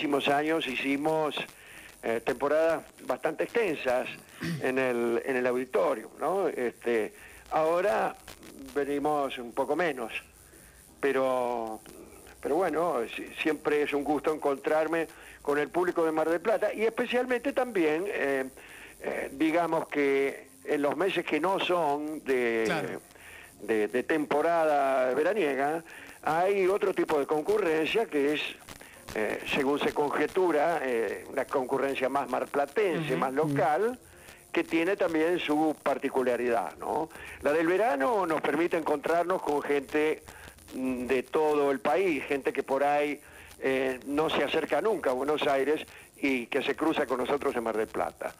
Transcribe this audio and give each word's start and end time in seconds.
muchísimos 0.00 0.28
años 0.28 0.66
hicimos 0.66 1.34
eh, 2.02 2.22
temporadas 2.24 2.84
bastante 3.04 3.44
extensas 3.44 4.08
en 4.62 4.78
el, 4.78 5.20
en 5.26 5.36
el 5.36 5.46
auditorio, 5.46 6.10
¿no? 6.18 6.48
Este, 6.48 7.12
ahora 7.50 8.16
venimos 8.74 9.36
un 9.36 9.52
poco 9.52 9.76
menos, 9.76 10.10
pero, 11.00 11.80
pero 12.40 12.54
bueno, 12.54 13.00
siempre 13.42 13.82
es 13.82 13.92
un 13.92 14.02
gusto 14.02 14.32
encontrarme 14.32 15.06
con 15.42 15.58
el 15.58 15.68
público 15.68 16.02
de 16.06 16.12
Mar 16.12 16.30
del 16.30 16.40
Plata 16.40 16.72
y 16.72 16.84
especialmente 16.84 17.52
también, 17.52 18.04
eh, 18.06 18.46
eh, 19.02 19.28
digamos 19.32 19.86
que 19.88 20.48
en 20.64 20.80
los 20.80 20.96
meses 20.96 21.26
que 21.26 21.38
no 21.38 21.60
son 21.60 22.24
de, 22.24 22.98
de, 23.60 24.02
temporada 24.04 25.12
veraniega, 25.12 25.84
hay 26.22 26.66
otro 26.68 26.94
tipo 26.94 27.18
de 27.18 27.26
concurrencia 27.26 28.06
que 28.06 28.32
es, 28.32 28.40
eh, 29.14 29.42
según 29.52 29.80
se 29.80 29.92
conjetura, 29.92 30.80
una 31.28 31.44
concurrencia 31.44 32.08
más 32.08 32.28
marplatense, 32.28 33.16
más 33.16 33.32
local, 33.32 33.98
que 34.52 34.64
tiene 34.64 34.96
también 34.96 35.38
su 35.38 35.76
particularidad. 35.82 36.76
¿no? 36.78 37.08
La 37.42 37.52
del 37.52 37.66
verano 37.66 38.26
nos 38.26 38.40
permite 38.40 38.76
encontrarnos 38.76 39.42
con 39.42 39.62
gente 39.62 40.22
mm, 40.74 41.06
de 41.06 41.22
todo 41.22 41.70
el 41.70 41.80
país, 41.80 42.24
gente 42.24 42.52
que 42.52 42.62
por 42.62 42.84
ahí 42.84 43.20
eh, 43.60 44.00
no 44.06 44.30
se 44.30 44.42
acerca 44.42 44.80
nunca 44.80 45.10
a 45.10 45.12
Buenos 45.12 45.46
Aires 45.46 45.86
y 46.16 46.46
que 46.46 46.62
se 46.62 46.74
cruza 46.74 47.06
con 47.06 47.18
nosotros 47.18 47.54
en 47.56 47.64
Mar 47.64 47.76
del 47.76 47.86
Plata. 47.86 48.34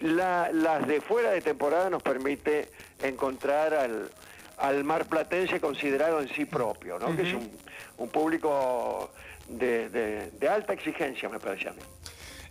las 0.00 0.86
de 0.86 1.00
fuera 1.00 1.30
de 1.30 1.40
temporada 1.40 1.88
nos 1.90 2.02
permite 2.02 2.68
encontrar 3.02 3.74
al, 3.74 4.10
al 4.58 4.84
mar 4.84 5.06
platense 5.06 5.60
considerado 5.60 6.20
en 6.20 6.28
sí 6.28 6.44
propio, 6.44 6.98
¿no? 6.98 7.14
que 7.16 7.22
es 7.22 7.34
un, 7.34 8.08
público 8.08 9.12
de, 9.52 10.30
de 10.30 10.48
alta 10.48 10.72
exigencia, 10.72 11.28
me 11.28 11.38
parece 11.38 11.68
a 11.68 11.72
mí. 11.72 11.82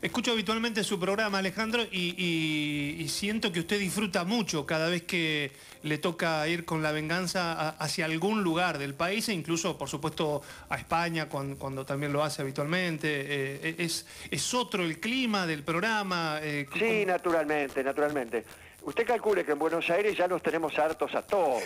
Escucho 0.02 0.32
habitualmente 0.32 0.84
su 0.84 1.00
programa, 1.00 1.38
Alejandro, 1.38 1.84
y, 1.84 3.06
siento 3.08 3.52
que 3.52 3.60
usted 3.60 3.78
disfruta 3.78 4.24
mucho 4.24 4.66
cada 4.66 4.90
vez 4.90 5.04
que 5.04 5.52
le 5.84 6.00
toca 6.00 6.48
ir 6.48 6.66
con 6.66 6.82
la 6.82 6.92
venganza 6.92 7.70
hacia 7.70 8.06
algún 8.06 8.42
lugar 8.42 8.80
del 8.80 8.96
país 8.96 9.30
e 9.30 9.34
incluso, 9.34 9.78
por 9.78 9.90
supuesto, 9.90 10.42
a 10.70 10.78
España 10.78 11.30
cuando, 11.30 11.86
también 11.86 12.12
lo 12.14 12.24
hace 12.24 12.42
habitualmente. 12.42 13.08
Eh, 13.12 13.76
es, 13.78 14.08
¿Es 14.32 14.54
otro 14.56 14.84
el 14.84 15.00
clima 15.00 15.46
del 15.46 15.62
programa? 15.62 16.40
Eh, 16.42 16.66
sí, 16.74 17.06
naturalmente, 17.06 17.84
naturalmente. 17.84 18.44
Usted 18.84 19.06
calcule 19.06 19.46
que 19.46 19.52
en 19.52 19.60
Buenos 19.60 19.90
Aires 19.90 20.18
ya 20.18 20.28
nos 20.28 20.42
tenemos 20.42 20.78
hartos 20.80 21.14
a 21.14 21.22
todos. 21.22 21.62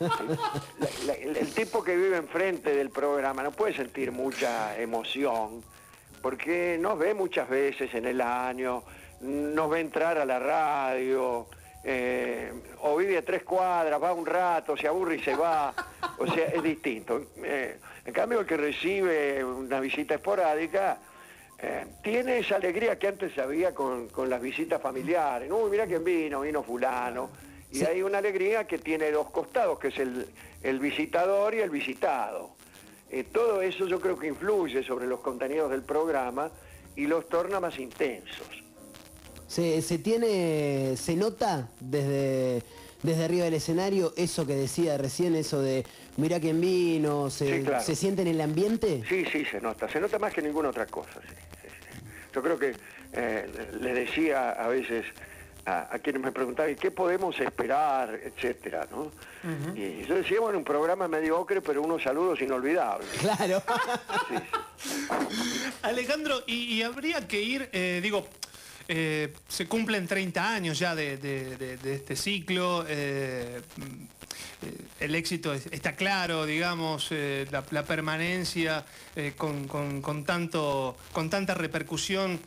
el, 1.20 1.36
el 1.36 1.54
tipo 1.54 1.82
que 1.82 1.96
vive 1.96 2.16
enfrente 2.16 2.74
del 2.74 2.90
programa 2.90 3.42
no 3.42 3.50
puede 3.52 3.74
sentir 3.74 4.12
mucha 4.12 4.78
emoción 4.78 5.62
porque 6.26 6.76
nos 6.80 6.98
ve 6.98 7.14
muchas 7.14 7.48
veces 7.48 7.94
en 7.94 8.04
el 8.04 8.20
año, 8.20 8.82
nos 9.20 9.70
ve 9.70 9.78
entrar 9.78 10.18
a 10.18 10.24
la 10.24 10.40
radio, 10.40 11.46
eh, 11.84 12.52
o 12.80 12.96
vive 12.96 13.18
a 13.18 13.24
tres 13.24 13.44
cuadras, 13.44 14.02
va 14.02 14.12
un 14.12 14.26
rato, 14.26 14.76
se 14.76 14.88
aburre 14.88 15.18
y 15.18 15.22
se 15.22 15.36
va, 15.36 15.72
o 16.18 16.26
sea, 16.26 16.46
es 16.46 16.64
distinto. 16.64 17.28
Eh, 17.44 17.78
en 18.04 18.12
cambio, 18.12 18.40
el 18.40 18.46
que 18.46 18.56
recibe 18.56 19.44
una 19.44 19.78
visita 19.78 20.16
esporádica, 20.16 20.98
eh, 21.58 21.86
tiene 22.02 22.38
esa 22.38 22.56
alegría 22.56 22.98
que 22.98 23.08
antes 23.08 23.36
había 23.38 23.74
con, 23.74 24.08
las 24.28 24.40
visitas 24.40 24.80
familiares. 24.80 25.50
Uy, 25.50 25.70
mira 25.70 25.86
quién 25.86 26.04
vino, 26.04 26.42
vino 26.42 26.62
fulano. 26.62 27.30
Y 27.72 27.84
hay 27.84 28.02
una 28.02 28.18
alegría 28.18 28.66
que 28.66 28.78
tiene 28.78 29.10
dos 29.10 29.30
costados, 29.30 29.78
que 29.78 29.88
es 29.88 29.98
el, 29.98 30.26
el 30.62 30.78
visitador 30.78 31.54
y 31.54 31.58
el 31.60 31.70
visitado. 31.70 32.50
Eh, 33.10 33.24
todo 33.24 33.62
eso 33.62 33.86
yo 33.86 34.00
creo 34.00 34.18
que 34.18 34.28
influye 34.28 34.82
sobre 34.82 35.06
los 35.06 35.20
contenidos 35.20 35.70
del 35.70 35.82
programa 35.82 36.50
y 36.94 37.06
los 37.06 37.28
torna 37.28 37.60
más 37.60 37.78
intensos. 37.78 38.46
Se, 39.48 39.80
tiene, 39.98 40.96
se 40.96 41.14
nota 41.14 41.68
desde, 41.80 42.62
desde 43.02 43.24
arriba 43.24 43.44
del 43.44 43.54
escenario 43.54 44.12
eso 44.16 44.44
que 44.44 44.54
decía 44.54 44.98
recién, 44.98 45.36
eso 45.36 45.62
de 45.62 45.86
mira 46.16 46.40
quién 46.40 46.60
vino, 46.60 47.30
se, 47.30 47.64
se 47.80 47.94
siente 47.94 48.22
en 48.22 48.28
el 48.28 48.40
ambiente. 48.40 49.02
Sí, 49.08 49.24
sí, 49.30 49.44
se 49.44 49.60
nota, 49.60 49.88
se 49.88 50.00
nota 50.00 50.18
más 50.18 50.34
que 50.34 50.42
ninguna 50.42 50.70
otra 50.70 50.86
cosa. 50.86 51.20
Yo 52.36 52.42
creo 52.42 52.58
que 52.58 52.74
eh, 53.14 53.70
le 53.80 53.94
decía 53.94 54.50
a 54.50 54.68
veces 54.68 55.06
a, 55.64 55.98
quienes 56.02 56.20
me 56.20 56.32
preguntaban 56.32 56.76
qué 56.76 56.90
podemos 56.90 57.40
esperar, 57.40 58.20
etcétera, 58.22 58.86
¿no? 58.90 59.10
Y 59.74 60.04
yo 60.04 60.16
decía, 60.16 60.38
bueno, 60.40 60.58
un 60.58 60.64
programa 60.64 61.08
mediocre, 61.08 61.62
pero 61.62 61.80
unos 61.80 62.02
saludos 62.02 62.42
inolvidables. 62.42 63.08
Claro. 63.20 63.62
Alejandro, 65.82 66.42
y, 66.46 66.82
habría 66.82 67.26
que 67.26 67.40
ir, 67.40 67.70
eh, 67.72 68.00
digo, 68.02 68.26
eh, 68.88 69.32
se 69.48 69.66
cumplen 69.66 70.06
30 70.06 70.48
años 70.48 70.78
ya 70.78 70.94
de, 70.94 71.78
este 71.84 72.14
ciclo. 72.14 72.84
Eh, 72.88 73.60
eh, 74.62 74.78
el 75.00 75.14
éxito 75.14 75.52
está 75.52 75.94
claro, 75.94 76.46
digamos, 76.46 77.10
la, 77.50 77.82
permanencia 77.84 78.84
con, 79.36 80.24
tanto, 80.24 80.96
con 81.12 81.28
tanta 81.28 81.54
repercusión 81.54 82.40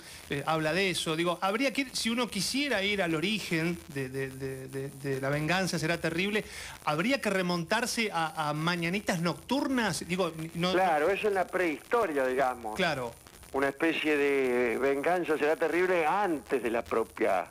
habla 0.46 0.74
de 0.74 0.90
eso. 0.90 1.16
Digo, 1.16 1.38
habría 1.42 1.72
que 1.72 1.88
si 1.94 2.10
uno 2.10 2.28
quisiera 2.28 2.82
ir 2.84 3.04
al 3.04 3.14
origen 3.14 3.78
de, 3.90 5.20
la 5.22 5.30
venganza 5.30 5.78
será 5.78 6.00
terrible, 6.00 6.44
habría 6.86 7.22
que 7.22 7.30
remontarse 7.30 8.10
a, 8.12 8.54
mañanitas 8.56 9.22
nocturnas. 9.22 10.04
Digo, 10.08 10.34
claro, 10.72 11.10
eso 11.10 11.28
es 11.28 11.34
la 11.34 11.46
prehistoria, 11.46 12.26
digamos. 12.26 12.76
Claro 12.76 13.14
una 13.54 13.70
especie 13.70 14.18
de 14.18 14.78
venganza 14.78 15.38
será 15.38 15.56
terrible 15.56 16.06
antes 16.06 16.62
de 16.62 16.70
la 16.70 16.84
propia 16.84 17.48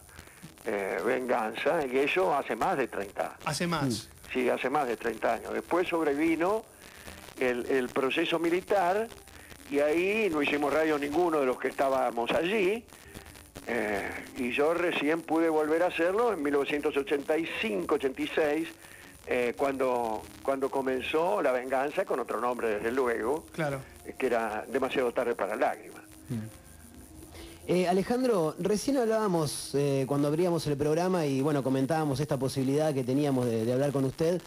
eh, 0.65 0.99
venganza, 1.05 1.85
y 1.87 1.99
eso 1.99 2.33
hace 2.35 2.55
más 2.55 2.77
de 2.77 2.87
30 2.89 3.23
años. 3.23 3.37
Hace 3.45 3.67
más. 3.67 4.09
Sí, 4.33 4.49
hace 4.49 4.71
más 4.71 4.87
de 4.87 4.97
30 4.97 5.35
años. 5.35 5.53
Después 5.53 5.89
sobrevino 5.89 6.65
el, 7.41 7.89
proceso 7.89 8.39
militar 8.39 9.09
y 9.71 9.81
ahí 9.81 10.29
no 10.31 10.41
hicimos 10.43 10.73
radio 10.73 10.99
ninguno 10.99 11.41
de 11.41 11.47
los 11.47 11.59
que 11.59 11.69
estábamos 11.69 12.31
allí. 12.33 12.85
Eh, 13.67 14.09
y 14.37 14.53
yo 14.53 14.75
recién 14.75 15.23
pude 15.23 15.49
volver 15.49 15.83
a 15.83 15.87
hacerlo 15.87 16.33
en 16.33 16.45
1985-86 16.45 18.69
eh, 19.27 19.55
cuando, 19.57 20.23
cuando 20.43 20.71
comenzó 20.71 21.43
la 21.43 21.51
venganza, 21.53 22.05
con 22.07 22.19
otro 22.19 22.41
nombre 22.41 22.77
desde 22.77 22.91
luego, 22.93 23.45
claro. 23.53 23.83
Eh, 24.09 24.15
que 24.17 24.27
era 24.27 24.65
demasiado 24.71 25.13
tarde 25.13 25.35
para 25.35 25.57
lágrimas. 25.57 26.03
Mm. 26.29 27.71
Eh, 27.71 27.87
Alejandro, 27.87 28.55
recién 28.59 28.97
hablábamos 28.97 29.77
cuando 30.07 30.29
abríamos 30.29 30.67
el 30.67 30.77
programa 30.79 31.27
y 31.27 31.43
bueno, 31.43 31.63
comentábamos 31.63 32.19
esta 32.19 32.39
posibilidad 32.39 32.95
que 32.95 33.05
teníamos 33.05 33.45
de, 33.45 33.71
hablar 33.71 33.93
con 33.93 34.07
usted. 34.07 34.41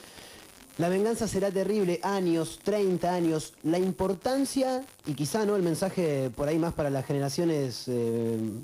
La 0.79 0.89
venganza 0.89 1.27
será 1.27 1.51
terrible, 1.51 1.99
años, 2.01 2.59
30 2.63 3.13
años. 3.13 3.53
La 3.61 3.77
importancia, 3.77 4.83
y 5.05 5.13
quizá 5.13 5.45
no 5.45 5.55
el 5.55 5.61
mensaje 5.61 6.31
por 6.35 6.47
ahí 6.47 6.57
más 6.57 6.73
para 6.73 6.89
las 6.89 7.05
generaciones 7.05 7.87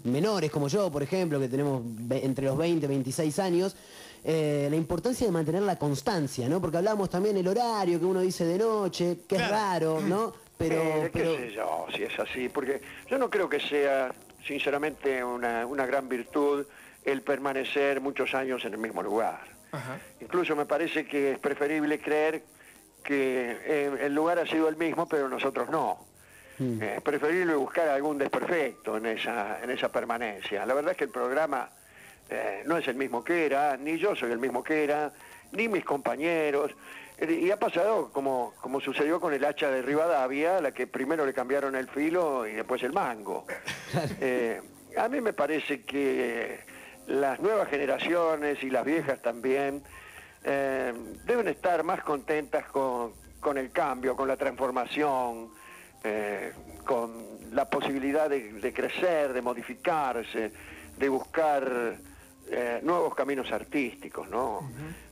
menores 0.04 0.50
como 0.50 0.70
yo, 0.70 0.90
por 0.90 1.04
ejemplo, 1.04 1.40
que 1.40 1.50
tenemos 1.50 1.84
entre 2.10 2.46
los 2.46 2.58
20 2.58 2.84
y 2.84 2.90
26 2.90 3.38
años, 3.38 3.76
eh, 4.24 4.68
la 4.70 4.76
importancia 4.76 5.26
de 5.26 5.32
mantener 5.32 5.62
la 5.62 5.78
constancia, 5.78 6.50
¿no? 6.50 6.60
Porque 6.60 6.76
hablamos 6.76 7.10
también 7.10 7.38
el 7.38 7.48
horario 7.48 7.98
que 7.98 8.06
uno 8.06 8.20
dice 8.20 8.44
de 8.44 8.58
noche, 8.58 9.20
que 9.26 9.38
es 9.38 9.50
raro, 9.50 10.02
¿no? 10.02 10.34
Pero, 10.58 11.06
eh, 11.06 11.12
qué 11.14 11.24
sé 11.24 11.52
yo, 11.52 11.86
si 11.96 12.04
es 12.04 12.20
así, 12.20 12.50
porque 12.50 12.82
yo 13.08 13.18
no 13.18 13.30
creo 13.30 13.48
que 13.48 13.60
sea, 13.60 14.12
sinceramente, 14.46 15.24
una, 15.24 15.86
gran 15.86 16.10
virtud 16.10 16.66
el 17.06 17.22
permanecer 17.22 18.02
muchos 18.02 18.34
años 18.34 18.66
en 18.66 18.74
el 18.74 18.80
mismo 18.80 19.04
lugar. 19.04 19.42
Incluso 20.20 20.56
me 20.56 20.66
parece 20.66 21.06
que 21.06 21.34
es 21.34 21.40
preferible 21.40 22.00
creer 22.00 22.42
que 23.04 23.58
eh, 23.66 23.98
el 24.02 24.16
lugar 24.16 24.40
ha 24.40 24.46
sido 24.48 24.68
el 24.68 24.76
mismo, 24.76 25.08
pero 25.08 25.30
nosotros 25.30 25.70
no. 25.70 26.06
Mm. 26.58 26.82
Es 26.82 27.02
preferible 27.02 27.56
buscar 27.56 27.88
algún 27.90 28.18
desperfecto 28.18 28.98
en 28.98 29.06
esa, 29.06 29.62
en 29.62 29.70
esa 29.70 29.92
permanencia. 29.92 30.66
La 30.66 30.74
verdad 30.74 30.92
es 30.92 30.98
que 30.98 31.04
el 31.04 31.12
programa 31.12 31.70
eh, 32.30 32.64
no 32.66 32.78
es 32.78 32.88
el 32.88 32.96
mismo 32.96 33.24
que 33.24 33.46
era, 33.46 33.78
ni 33.78 33.98
yo 33.98 34.16
soy 34.16 34.32
el 34.32 34.40
mismo 34.40 34.64
que 34.64 34.84
era, 34.84 35.14
ni 35.52 35.68
mis 35.68 35.86
compañeros. 35.86 36.72
Eh, 37.18 37.40
y 37.44 37.52
ha 37.52 37.58
pasado 37.58 38.12
como, 38.12 38.54
como 38.62 38.80
sucedió 38.82 39.20
con 39.20 39.34
el 39.34 39.44
hacha 39.46 39.70
de 39.70 39.82
Rivadavia, 39.82 40.62
la 40.62 40.72
que 40.72 40.88
primero 40.88 41.26
le 41.26 41.34
cambiaron 41.34 41.76
el 41.76 41.88
filo 41.88 42.48
y 42.48 42.54
después 42.54 42.82
el 42.84 42.94
mango. 42.94 43.46
Eh, 44.20 44.62
a 44.98 45.08
mí 45.08 45.22
me 45.22 45.32
parece 45.32 45.84
que 45.84 46.60
las 47.08 47.40
nuevas 47.40 47.70
generaciones 47.70 48.62
y 48.64 48.70
las 48.70 48.84
viejas 48.84 49.22
también 49.22 49.82
deben 50.44 51.48
estar 51.48 51.84
más 51.84 52.02
contentas 52.04 52.66
con, 52.66 53.14
el 53.58 53.72
cambio, 53.72 54.16
con 54.16 54.28
la 54.28 54.36
transformación, 54.38 55.50
con 56.86 57.54
la 57.54 57.70
posibilidad 57.70 58.30
de 58.30 58.74
crecer, 58.74 59.34
de 59.34 59.42
modificarse, 59.42 60.52
de 60.98 61.10
buscar 61.10 61.98
eh, 62.50 62.80
nuevos 62.82 63.14
caminos 63.14 63.52
artísticos, 63.52 64.30
¿no? 64.30 64.62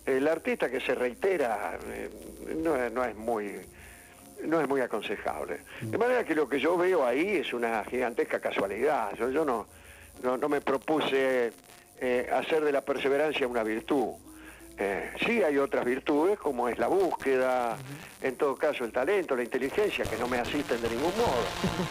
El 0.05 0.27
artista 0.27 0.69
que 0.69 0.79
se 0.79 0.93
reitera 0.93 1.77
eh, 1.87 2.09
no, 2.57 3.03
es 3.03 3.15
muy 3.15 3.59
no 4.43 4.61
es 4.61 4.67
muy 4.67 4.81
aconsejable. 4.81 5.61
De 5.81 5.97
manera 5.97 6.23
que 6.23 6.35
lo 6.35 6.47
que 6.47 6.59
yo 6.59 6.77
veo 6.77 7.05
ahí 7.05 7.37
es 7.37 7.53
una 7.53 7.83
gigantesca 7.85 8.39
casualidad. 8.39 9.15
Yo, 9.15 9.31
yo 9.31 9.43
no, 9.43 9.65
no, 10.21 10.37
no 10.37 10.49
me 10.49 10.61
propuse 10.61 11.51
eh, 11.99 12.29
hacer 12.31 12.63
de 12.63 12.71
la 12.71 12.81
perseverancia 12.81 13.47
una 13.47 13.63
virtud. 13.63 14.13
Eh, 14.77 15.11
sí 15.25 15.41
hay 15.41 15.57
otras 15.57 15.85
virtudes 15.85 16.37
como 16.37 16.67
es 16.67 16.77
la 16.77 16.87
búsqueda, 16.87 17.77
en 18.21 18.35
todo 18.35 18.55
caso 18.55 18.83
el 18.83 18.91
talento, 18.91 19.35
la 19.35 19.43
inteligencia, 19.43 20.03
que 20.03 20.17
no 20.17 20.27
me 20.27 20.37
asisten 20.37 20.81
de 20.81 20.89
ningún 20.89 21.15
modo. 21.17 21.45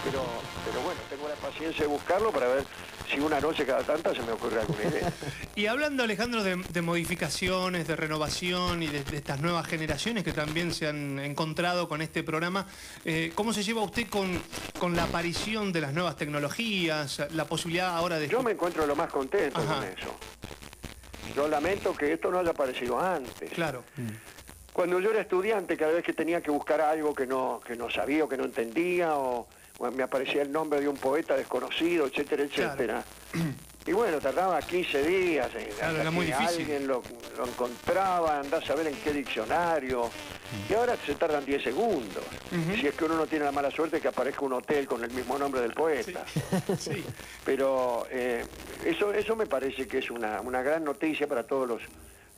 Pero, 0.05 0.23
pero 0.67 0.81
bueno, 0.83 1.01
tengo 1.09 1.29
la 1.29 1.35
paciencia 1.37 1.85
de 1.85 1.89
buscarlo 1.89 2.31
para 2.31 2.49
ver 2.49 2.65
si 3.11 3.21
una 3.21 3.41
noche 3.41 3.65
cada 3.65 3.83
tanta 3.83 4.15
se 4.15 4.23
me 4.23 4.33
ocurre 4.33 4.61
alguna 4.61 4.83
idea. 4.83 5.13
Y 5.57 5.67
hablando, 5.67 6.03
Alejandro, 6.03 6.43
de, 6.43 6.57
de 6.57 6.83
modificaciones, 6.83 7.87
de 7.87 7.97
renovación 7.97 8.83
y 8.83 8.89
de, 8.89 9.05
de 9.05 9.17
estas 9.17 9.41
nuevas 9.41 9.67
generaciones 9.67 10.25
que 10.25 10.33
también 10.33 10.75
se 10.75 10.89
han 10.89 11.21
encontrado 11.21 11.89
con 11.89 12.03
este 12.03 12.23
programa, 12.23 12.67
eh, 13.05 13.31
¿cómo 13.35 13.53
se 13.53 13.63
lleva 13.63 13.83
usted 13.83 14.09
con, 14.09 14.43
con 14.79 14.97
la 14.97 15.05
aparición 15.05 15.73
de 15.73 15.81
las 15.81 15.95
nuevas 15.95 16.17
tecnologías, 16.17 17.23
la 17.31 17.45
posibilidad 17.47 17.97
ahora 17.97 18.19
de... 18.19 18.29
Yo 18.29 18.43
me 18.43 18.53
encuentro 18.53 18.85
lo 18.87 18.97
más 18.97 19.11
contento 19.11 19.61
Ajá. 19.61 19.77
con 19.77 19.85
eso. 19.85 20.17
Yo 21.35 21.49
lamento 21.49 21.95
que 21.95 22.13
esto 22.13 22.31
no 22.31 22.39
haya 22.39 22.51
aparecido 22.51 23.01
antes. 23.01 23.51
Claro. 23.53 23.85
Cuando 24.73 24.99
yo 25.01 25.11
era 25.11 25.21
estudiante, 25.21 25.77
cada 25.77 25.93
vez 25.93 26.05
que 26.05 26.13
tenía 26.13 26.41
que 26.41 26.51
buscar 26.51 26.81
algo 26.81 27.15
que 27.15 27.27
no, 27.27 27.61
que 27.65 27.77
no 27.77 27.89
sabía 27.91 28.25
o 28.25 28.29
que 28.29 28.37
no 28.37 28.45
entendía, 28.45 29.17
o, 29.17 29.47
o 29.79 29.91
me 29.91 30.03
aparecía 30.03 30.43
el 30.43 30.51
nombre 30.51 30.81
de 30.81 30.89
un 30.89 30.97
poeta 30.97 31.37
desconocido, 31.37 32.07
etcétera, 32.07 32.47
Claro. 32.49 33.05
Y 33.87 33.93
bueno, 33.93 34.19
tardaba 34.19 34.61
15 34.63 35.03
días 35.07 35.51
Claro, 35.79 36.01
era 36.01 36.11
muy 36.11 36.27
difícil. 36.27 36.61
alguien 36.61 36.87
lo, 36.87 37.03
lo 37.37 37.47
encontraba, 37.47 38.41
andás 38.41 38.69
a 38.71 38.75
ver 38.75 38.87
en 38.87 38.95
qué 38.97 39.13
diccionario. 39.13 40.11
Y 40.71 40.73
ahora 40.75 40.97
se 41.05 41.15
tardan 41.17 41.45
10 41.45 41.63
segundos. 41.63 42.25
Si 42.81 42.87
es 42.87 42.95
que 42.95 43.05
uno 43.05 43.17
no 43.17 43.27
tiene 43.27 43.45
la 43.45 43.53
mala 43.53 43.71
suerte 43.71 44.01
que 44.01 44.09
aparezca 44.09 44.43
un 44.45 44.55
hotel 44.55 44.87
con 44.87 45.05
el 45.05 45.11
mismo 45.11 45.39
nombre 45.39 45.61
del 45.61 45.73
poeta. 45.75 46.25
Sí. 46.79 47.05
Pero 47.45 48.07
eh, 48.11 48.45
eso, 48.85 49.13
eso 49.13 49.37
me 49.37 49.47
parece 49.47 49.87
que 49.87 49.99
es 49.99 50.11
una, 50.11 50.41
una 50.41 50.63
gran 50.63 50.83
noticia 50.85 51.27
para 51.27 51.45
todos 51.47 51.69
los, 51.69 51.83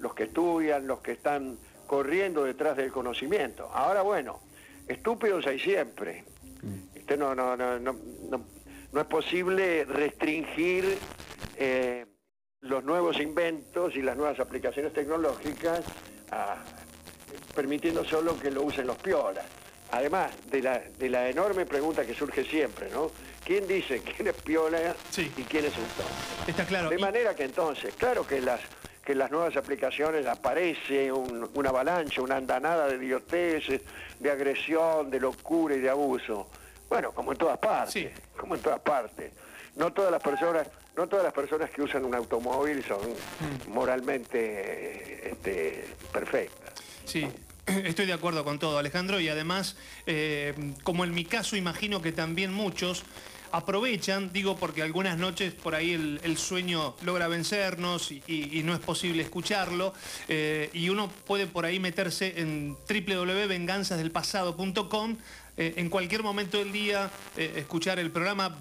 los 0.00 0.14
que 0.14 0.24
estudian, 0.24 0.86
los 0.86 1.00
que 1.00 1.12
están 1.12 1.56
corriendo 1.86 2.42
detrás 2.44 2.76
del 2.76 2.90
conocimiento. 2.90 3.70
Ahora, 3.72 4.02
bueno, 4.02 4.40
estúpidos 4.88 5.46
hay 5.46 5.60
siempre. 5.60 6.24
Este, 6.94 7.16
no, 7.16 7.34
no, 7.36 7.56
no, 7.56 7.78
no, 7.78 7.94
no, 8.30 8.44
no 8.92 9.00
es 9.00 9.06
posible 9.06 9.84
restringir 9.84 10.98
eh, 11.56 12.06
los 12.60 12.84
nuevos 12.84 13.18
inventos 13.20 13.94
y 13.96 14.02
las 14.02 14.16
nuevas 14.16 14.38
aplicaciones 14.40 14.92
tecnológicas 14.92 15.80
a- 16.30 16.56
permitiendo 17.54 18.04
solo 18.04 18.38
que 18.38 18.50
lo 18.50 18.62
usen 18.62 18.86
los 18.86 18.96
piolas. 18.96 19.44
Además 19.92 20.32
de 20.50 20.62
la, 20.62 20.78
de 20.80 21.08
la 21.08 21.28
enorme 21.28 21.64
pregunta 21.64 22.04
que 22.04 22.14
surge 22.14 22.44
siempre, 22.44 22.90
¿no? 22.90 23.10
¿Quién 23.44 23.66
dice 23.68 24.00
quién 24.16 24.28
es 24.28 24.34
piola 24.34 24.94
Sí. 25.10 25.30
y 25.36 25.42
quién 25.42 25.64
es 25.64 25.76
un 25.76 25.84
tonto? 25.84 26.12
Está 26.48 26.64
claro. 26.66 26.90
De 26.90 26.96
Y- 26.96 26.98
manera 27.00 27.34
que 27.34 27.44
entonces, 27.44 27.94
claro 27.94 28.26
que 28.26 28.40
las 28.40 28.60
que 29.04 29.12
en 29.12 29.18
las 29.18 29.30
nuevas 29.30 29.56
aplicaciones 29.56 30.26
aparece 30.26 31.12
un- 31.12 31.48
una 31.54 31.68
avalancha, 31.68 32.20
una 32.22 32.36
andanada 32.38 32.88
de 32.88 32.96
idioteces, 32.96 33.80
de 34.18 34.30
agresión, 34.32 35.10
de 35.10 35.20
locura 35.20 35.76
y 35.76 35.78
de 35.80 35.88
abuso. 35.88 36.48
Bueno, 36.88 37.12
como 37.12 37.30
en 37.30 37.38
todas 37.38 37.56
partes, 37.58 37.92
Sí. 37.92 38.08
como 38.36 38.56
en 38.56 38.62
todas 38.62 38.80
partes. 38.80 39.30
No 39.76 39.92
todas 39.92 40.10
las 40.10 40.22
personas, 40.22 40.66
no 40.96 41.06
todas 41.06 41.24
las 41.24 41.34
personas 41.34 41.70
que 41.70 41.82
usan 41.82 42.04
un 42.04 42.14
automóvil 42.14 42.82
son 42.84 42.98
Mm. 43.00 43.70
moralmente 43.72 45.30
este, 45.30 45.84
perfectas. 46.12 46.72
Sí, 47.04 47.26
estoy 47.66 48.06
de 48.06 48.14
acuerdo 48.14 48.42
con 48.44 48.58
todo, 48.58 48.78
Alejandro, 48.78 49.20
y 49.20 49.28
además, 49.28 49.76
eh, 50.06 50.54
como 50.82 51.04
en 51.04 51.12
mi 51.12 51.24
caso, 51.26 51.56
imagino 51.56 52.00
que 52.00 52.12
también 52.12 52.52
muchos 52.54 53.04
aprovechan, 53.52 54.32
digo 54.32 54.56
porque 54.56 54.82
algunas 54.82 55.18
noches 55.18 55.54
por 55.54 55.74
ahí 55.76 55.92
el, 55.92 56.20
el 56.24 56.36
sueño 56.36 56.96
logra 57.04 57.28
vencernos 57.28 58.10
y, 58.10 58.20
y- 58.26 58.58
y 58.58 58.62
no 58.64 58.74
es 58.74 58.80
posible 58.80 59.22
escucharlo, 59.22 59.94
eh, 60.28 60.68
y 60.72 60.88
uno 60.88 61.08
puede 61.26 61.46
por 61.46 61.64
ahí 61.64 61.78
meterse 61.78 62.40
en 62.40 62.76
www.venganzasdelpasado.com, 62.88 65.16
eh, 65.58 65.74
en 65.76 65.88
cualquier 65.90 66.22
momento 66.22 66.58
del 66.58 66.72
día 66.72 67.10
escuchar 67.36 67.98
el 67.98 68.10
programa, 68.10 68.56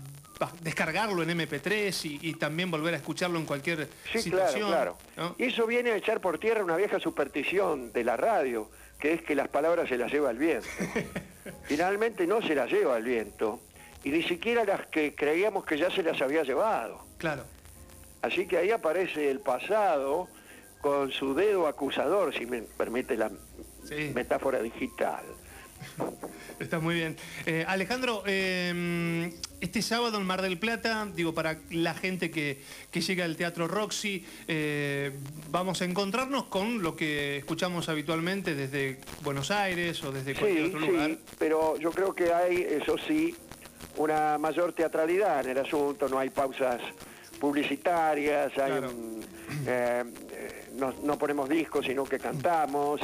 descargarlo 0.62 1.24
en 1.24 1.30
MP3 1.38 2.06
y, 2.22 2.30
y 2.30 2.34
también 2.36 2.70
volver 2.72 2.94
a 2.94 2.98
escucharlo 2.98 3.40
en 3.40 3.46
cualquier 3.46 3.88
Sí, 4.12 4.22
situación. 4.22 4.70
claro, 4.70 4.98
claro. 5.16 5.30
¿no? 5.30 5.36
Y 5.38 5.50
eso 5.50 5.66
viene 5.66 5.92
a 5.92 5.96
echar 5.96 6.20
por 6.22 6.38
tierra 6.40 6.64
una 6.64 6.76
vieja 6.76 7.00
superstición 7.00 7.92
de 7.94 8.04
la 8.04 8.18
radio, 8.18 8.70
que 9.00 9.14
es 9.14 9.22
que 9.22 9.36
las 9.36 9.48
palabras 9.48 9.88
se 9.90 9.98
las 9.98 10.12
lleva 10.12 10.32
el 10.32 10.38
viento. 10.38 10.68
Finalmente 11.64 12.28
no 12.28 12.42
se 12.42 12.56
las 12.56 12.70
lleva 12.72 12.98
el 12.98 13.04
viento, 13.04 13.60
y 14.04 14.10
ni 14.10 14.24
siquiera 14.24 14.64
las 14.66 14.86
que 14.88 15.16
creíamos 15.16 15.66
que 15.66 15.78
ya 15.78 15.90
se 15.92 16.04
las 16.04 16.22
había 16.22 16.44
llevado. 16.44 17.06
Claro. 17.18 17.44
Así 18.22 18.48
que 18.48 18.58
ahí 18.58 18.72
aparece 18.72 19.30
el 19.30 19.40
pasado 19.40 20.28
con 20.82 21.12
su 21.12 21.34
dedo 21.34 21.68
acusador, 21.68 22.34
si 22.36 22.46
me 22.46 22.62
permite 22.62 23.16
la 23.18 23.32
Sí. 23.84 24.12
metáfora 24.16 24.60
digital. 24.62 25.24
Está 26.60 26.80
muy 26.80 26.96
bien. 26.96 27.18
Eh, 27.46 27.66
Alejandro, 27.68 28.24
eh, 28.26 29.32
este 29.60 29.82
sábado 29.82 30.18
en 30.18 30.26
Mar 30.26 30.42
del 30.42 30.58
Plata, 30.58 31.08
digo, 31.14 31.34
para 31.34 31.60
la 31.72 31.94
gente 31.94 32.32
que, 32.32 32.62
que 32.92 33.02
llega 33.02 33.26
al 33.26 33.36
Teatro 33.36 33.68
Roxy, 33.68 34.26
eh, 34.48 35.12
vamos 35.50 35.82
a 35.82 35.86
encontrarnos 35.86 36.46
con 36.46 36.82
lo 36.82 36.96
que 36.96 37.38
escuchamos 37.38 37.90
habitualmente 37.90 38.56
desde 38.56 39.00
Buenos 39.22 39.52
Aires 39.52 40.02
o 40.04 40.12
desde 40.14 40.34
cualquier 40.34 40.64
Sí, 40.70 40.74
otro 40.76 40.80
lugar. 40.80 41.10
sí, 41.10 41.20
pero 41.38 41.78
yo 41.78 41.92
creo 41.92 42.14
que 42.16 42.32
hay, 42.34 42.62
eso 42.62 42.96
sí, 43.06 43.36
una 43.98 44.38
mayor 44.38 44.72
teatralidad 44.74 45.42
en 45.44 45.52
el 45.52 45.58
asunto, 45.66 46.08
no 46.08 46.20
hay 46.20 46.30
pausas 46.30 46.80
publicitarias, 47.40 48.52
hay 48.58 48.72
Claro. 48.72 48.90
un- 48.92 49.24
eh, 49.68 50.04
eh, 50.32 50.66
no, 50.78 50.94
no 51.04 51.18
ponemos 51.18 51.50
discos, 51.50 51.86
sino 51.86 52.04
que 52.06 52.18
cantamos, 52.18 53.02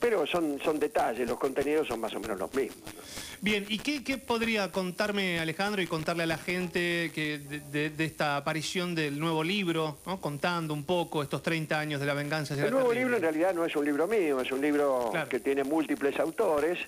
pero 0.00 0.26
son, 0.26 0.58
son 0.64 0.78
detalles, 0.80 1.28
los 1.28 1.38
contenidos 1.38 1.86
son 1.86 2.00
más 2.00 2.14
o 2.14 2.20
menos 2.20 2.38
los 2.38 2.52
mismos. 2.54 2.82
¿no? 2.94 3.00
Bien, 3.42 3.64
¿y 3.68 3.78
qué, 3.78 4.02
qué 4.02 4.18
podría 4.18 4.70
contarme 4.72 5.38
Alejandro 5.38 5.80
y 5.82 5.86
contarle 5.86 6.22
a 6.24 6.26
la 6.26 6.38
gente 6.38 7.10
que 7.14 7.38
de, 7.38 7.60
de- 7.60 7.90
de 7.90 8.04
esta 8.04 8.36
aparición 8.36 8.94
del 8.94 9.18
nuevo 9.18 9.42
libro, 9.44 9.98
¿no? 10.06 10.20
contando 10.20 10.74
un 10.74 10.84
poco 10.84 11.22
estos 11.22 11.42
30 11.42 11.78
años 11.78 12.00
de 12.00 12.06
la 12.06 12.14
venganza? 12.14 12.54
El 12.54 12.60
nuevo 12.70 12.88
terrible? 12.88 13.00
libro 13.00 13.16
en 13.16 13.22
realidad 13.22 13.54
no 13.54 13.64
es 13.64 13.76
un 13.76 13.84
libro 13.84 14.06
mío, 14.06 14.40
es 14.40 14.50
un 14.52 14.60
libro 14.60 15.08
Claro. 15.10 15.28
que 15.28 15.40
tiene 15.40 15.64
múltiples 15.64 16.18
autores 16.18 16.78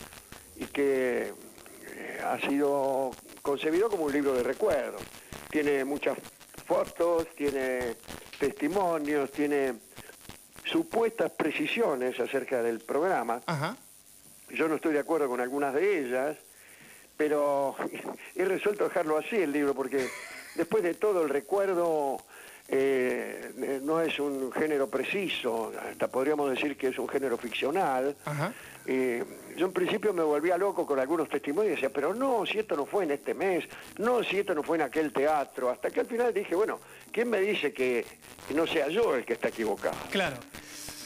y 0.57 0.65
que 0.67 1.33
eh, 1.97 2.21
ha 2.25 2.39
sido 2.49 3.11
concebido 3.43 3.89
como 3.89 4.05
un 4.05 4.13
libro 4.13 4.35
de 4.35 4.43
recuerdo. 4.43 4.99
Tiene 5.51 5.85
muchas 5.85 6.17
fotos, 6.67 7.27
tiene 7.37 7.97
testimonios, 8.39 9.31
tiene 9.33 9.75
supuestas 10.73 11.31
precisiones 11.31 12.19
acerca 12.19 12.63
del 12.63 12.81
programa. 12.81 13.43
Ajá. 13.47 13.77
Yo 14.51 14.69
no 14.69 14.77
estoy 14.77 14.95
de 14.95 14.99
acuerdo 14.99 15.29
con 15.29 15.41
algunas 15.41 15.75
de 15.75 16.01
ellas, 16.01 16.37
pero 17.17 17.77
he 18.35 18.45
resuelto 18.45 18.85
dejarlo 18.85 19.19
así 19.19 19.37
el 19.37 19.53
libro 19.53 19.75
porque 19.75 20.09
después 20.57 20.83
de 20.83 20.95
todo 20.95 21.23
el 21.23 21.29
recuerdo 21.29 22.19
eh, 22.69 23.53
eh, 23.59 23.81
no 23.83 24.01
es 24.01 24.19
un 24.19 24.51
género 24.53 24.89
preciso, 24.89 25.73
hasta 25.91 26.09
podríamos 26.09 26.51
decir 26.51 26.77
que 26.77 26.89
es 26.89 26.99
un 26.99 27.09
género 27.09 27.37
ficcional. 27.37 28.17
Ajá. 28.25 28.53
Eh, 28.87 29.25
yo 29.57 29.67
en 29.67 29.73
principio 29.73 30.13
me 30.13 30.23
volvía 30.23 30.57
loco 30.57 30.87
con 30.87 30.99
algunos 30.99 31.29
testimonios 31.29 31.73
y 31.73 31.75
decía, 31.77 31.91
pero 31.91 32.15
no, 32.15 32.45
si 32.47 32.59
esto 32.59 32.77
no 32.77 32.87
fue 32.87 33.05
en 33.05 33.13
este 33.13 33.35
mes, 33.35 33.65
no, 33.99 34.23
si 34.25 34.39
esto 34.39 34.55
no 34.55 34.63
fue 34.63 34.77
en 34.79 34.83
aquel 34.83 35.13
teatro, 35.13 35.71
hasta 35.71 35.91
que 35.91 36.01
al 36.01 36.07
final 36.07 36.33
dije, 36.33 36.55
bueno, 36.55 36.81
¿quién 37.11 37.29
me 37.29 37.41
dice 37.41 37.73
que, 37.73 38.05
no 38.55 38.67
sea 38.67 38.89
yo 38.89 39.15
el 39.15 39.25
que 39.25 39.35
está 39.35 39.49
equivocado? 39.49 39.97
Claro. 40.11 40.37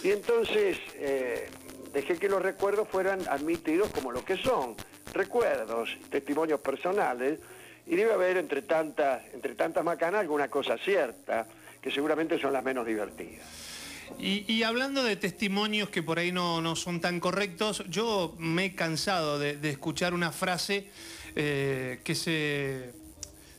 Y 0.03 0.11
entonces 0.11 0.79
eh, 0.95 1.49
dejé 1.93 2.19
que 2.19 2.29
los 2.29 2.41
recuerdos 2.41 2.89
fueran 2.89 3.21
admitidos 3.29 3.91
como 3.91 4.13
lo 4.13 4.25
que 4.25 4.37
son, 4.37 4.77
recuerdos, 5.13 5.97
testimonios 6.11 6.61
personales, 6.61 7.41
y 7.87 7.95
debe 7.95 8.13
haber 8.13 8.37
entre 8.37 8.63
tantas, 8.63 9.23
entre 9.33 9.55
tantas 9.55 9.85
macanas 9.85 10.21
alguna 10.21 10.49
cosa 10.49 10.77
cierta, 10.79 11.47
que 11.81 11.91
seguramente 11.91 12.39
son 12.39 12.53
las 12.53 12.65
menos 12.65 12.87
divertidas. 12.87 13.66
Y, 14.19 14.51
y 14.53 14.63
hablando 14.63 15.03
de 15.03 15.17
testimonios 15.17 15.91
que 15.91 16.03
por 16.03 16.19
ahí 16.19 16.33
no, 16.33 16.61
no 16.61 16.77
son 16.77 17.01
tan 17.01 17.21
correctos, 17.21 17.85
yo 17.89 18.35
me 18.39 18.67
he 18.67 18.75
cansado 18.75 19.39
de, 19.39 19.57
de 19.57 19.71
escuchar 19.71 20.15
una 20.15 20.33
frase 20.33 20.89
eh, 21.35 22.01
que 22.03 22.15
se, 22.15 22.93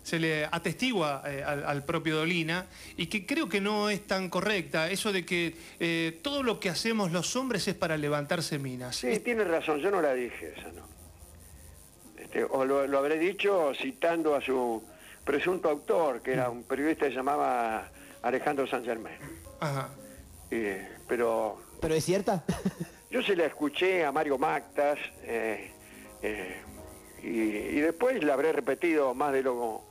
se 0.04 0.20
le 0.20 0.46
atestigua 0.46 1.22
eh, 1.28 1.44
al, 1.46 1.64
al 1.66 1.84
propio 1.84 2.18
Dolina 2.18 2.66
y 2.96 3.08
que 3.08 3.26
creo 3.26 3.48
que 3.50 3.62
no 3.62 3.90
es 3.90 4.08
tan 4.08 4.30
correcta. 4.30 4.90
Eso 4.90 5.12
de 5.12 5.26
que 5.26 5.56
eh, 5.80 6.20
todo 6.24 6.44
lo 6.44 6.60
que 6.60 6.70
hacemos 6.70 7.12
los 7.12 7.36
hombres 7.36 7.68
es 7.68 7.76
para 7.76 7.98
levantarse 7.98 8.58
minas. 8.58 8.96
Sí, 8.96 9.20
tiene 9.20 9.44
razón, 9.44 9.80
yo 9.80 9.92
no 9.92 10.02
la 10.02 10.14
dije 10.14 10.54
esa, 10.58 10.72
¿no? 10.72 10.88
Este, 12.18 12.44
o 12.44 12.66
lo, 12.66 12.88
lo 12.88 12.98
habré 12.98 13.20
dicho 13.20 13.74
citando 13.80 14.34
a 14.36 14.42
su 14.42 14.84
presunto 15.24 15.70
autor, 15.70 16.22
que 16.22 16.32
era 16.34 16.50
un 16.50 16.64
periodista 16.64 17.06
que 17.06 17.12
se 17.12 17.18
llamaba 17.18 17.92
Alejandro 18.24 18.66
San 18.66 18.84
Germán. 18.84 19.14
Ajá. 19.60 19.90
Eh, 20.52 20.88
pero 21.08 21.58
¿Pero 21.80 21.94
es 21.94 22.04
cierta? 22.04 22.44
yo 23.12 23.22
se 23.22 23.36
la 23.36 23.46
escuché 23.46 24.06
a 24.06 24.12
Mario 24.12 24.38
Mactas 24.38 25.00
eh, 25.24 25.72
eh, 26.22 26.62
y, 27.22 27.28
y 27.28 27.82
después 27.82 28.24
la 28.24 28.34
habré 28.34 28.52
repetido 28.54 29.14
más 29.14 29.34
de 29.34 29.44
lo 29.44 29.82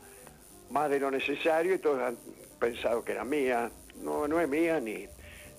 más 0.71 0.91
de 0.91 0.99
lo 0.99 1.11
necesario 1.11 1.75
y 1.75 1.79
todos 1.79 2.01
han 2.01 2.17
pensado 2.59 3.05
que 3.05 3.13
era 3.13 3.25
mía. 3.25 3.71
No, 4.03 4.27
no 4.29 4.41
es 4.41 4.49
mía 4.49 4.81
ni, 4.81 5.07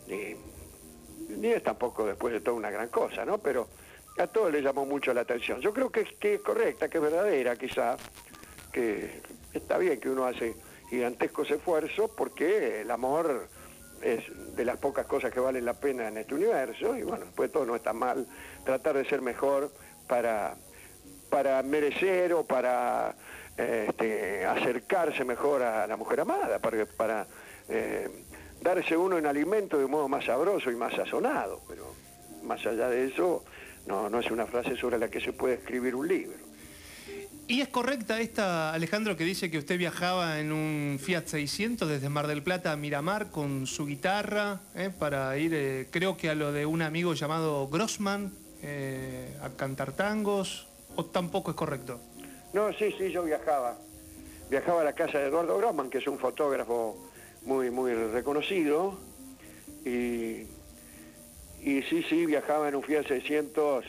ni, 0.08 0.36
ni 1.30 1.48
es 1.48 1.64
tampoco 1.64 2.06
después 2.06 2.34
de 2.34 2.42
todo 2.42 2.56
una 2.56 2.70
gran 2.70 2.90
cosa, 2.90 3.26
¿no? 3.26 3.38
Pero 3.38 3.68
a 4.18 4.28
todos 4.28 4.52
les 4.52 4.64
llamó 4.64 4.86
mucho 4.86 5.14
la 5.14 5.22
atención. 5.22 5.62
Yo 5.62 5.74
creo 5.74 5.92
que, 5.92 6.04
que 6.20 6.36
es 6.36 6.42
correcta, 6.42 6.90
que 6.90 6.98
es 6.98 7.04
verdadera, 7.04 7.56
quizá, 7.56 7.98
que 8.72 9.22
está 9.54 9.78
bien 9.78 10.00
que 10.00 10.10
uno 10.10 10.26
hace 10.26 10.56
gigantescos 10.90 11.50
esfuerzos 11.52 12.10
porque 12.16 12.82
el 12.82 12.92
amor 12.92 13.50
es 14.02 14.24
de 14.56 14.66
las 14.66 14.78
pocas 14.78 15.06
cosas 15.06 15.32
que 15.32 15.40
valen 15.40 15.66
la 15.66 15.74
pena 15.74 16.08
en 16.08 16.18
este 16.18 16.36
universo 16.36 16.96
y 16.96 17.04
bueno, 17.04 17.26
después 17.26 17.52
todo 17.52 17.66
no 17.66 17.76
está 17.76 17.94
mal 17.94 18.28
tratar 18.64 18.98
de 18.98 19.06
ser 19.06 19.22
mejor 19.22 19.72
para, 20.08 20.56
para 21.30 21.62
merecer 21.64 22.34
o 22.34 22.44
para 22.44 23.16
este, 23.58 24.46
acercarse 24.46 25.24
mejor 25.26 25.64
a 25.64 25.88
la 25.88 25.98
mujer 25.98 26.22
amada, 26.22 26.60
para, 26.60 26.86
para 26.86 27.28
eh, 27.70 28.08
darse 28.62 28.96
uno 28.96 29.18
en 29.18 29.26
alimento 29.26 29.78
de 29.78 29.86
un 29.86 29.92
modo 29.92 30.08
más 30.08 30.26
sabroso 30.26 30.72
y 30.72 30.76
más 30.76 30.94
sazonado, 30.94 31.62
pero 31.68 31.94
más 32.44 32.66
allá 32.66 32.90
de 32.90 33.06
eso 33.08 33.44
no, 33.86 34.10
no 34.10 34.20
es 34.20 34.30
una 34.32 34.46
frase 34.46 34.76
sobre 34.76 34.98
la 34.98 35.10
que 35.10 35.20
se 35.20 35.34
puede 35.34 35.56
escribir 35.56 35.96
un 35.96 36.08
libro. 36.08 36.47
¿Y 37.50 37.62
es 37.62 37.70
correcta 37.70 38.20
esta, 38.20 38.74
Alejandro, 38.74 39.16
que 39.16 39.24
dice 39.24 39.50
que 39.50 39.58
usted 39.58 39.78
viajaba 39.78 40.42
en 40.42 40.52
un 40.52 41.00
Fiat 41.02 41.28
600 41.28 41.88
desde 41.88 42.10
Mar 42.10 42.28
del 42.28 42.44
Plata 42.44 42.74
a 42.74 42.76
Miramar 42.76 43.32
con 43.32 43.68
su 43.68 43.86
guitarra 43.86 44.60
eh, 44.76 44.90
para 44.90 45.38
ir, 45.38 45.54
eh, 45.54 45.88
creo 45.90 46.18
que 46.18 46.30
a 46.30 46.36
lo 46.36 46.52
de 46.52 46.66
un 46.66 46.82
amigo 46.82 47.14
llamado 47.14 47.70
Grossman, 47.70 48.34
eh, 48.62 49.34
a 49.42 49.50
cantar 49.52 49.94
tangos? 49.94 50.68
¿O 50.98 51.06
tampoco 51.06 51.52
es 51.52 51.56
correcto? 51.56 52.02
No, 52.52 52.74
sí, 52.74 52.94
sí, 52.98 53.12
yo 53.12 53.24
viajaba. 53.24 53.78
Viajaba 54.50 54.82
a 54.82 54.84
la 54.84 54.94
casa 54.94 55.20
de 55.20 55.28
Eduardo 55.28 55.58
Grossman, 55.58 55.90
que 55.90 56.00
es 56.00 56.08
un 56.08 56.20
fotógrafo 56.20 56.98
muy, 57.44 57.72
muy 57.72 57.94
reconocido. 57.94 59.00
Y, 59.86 60.48
y 61.62 61.82
sí, 61.90 62.04
sí, 62.10 62.26
viajaba 62.26 62.68
en 62.68 62.76
un 62.76 62.84
Fiat 62.84 63.08
600 63.08 63.86